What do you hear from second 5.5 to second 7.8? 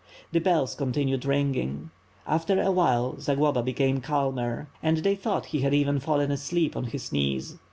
he had even fallen asleep on his knees.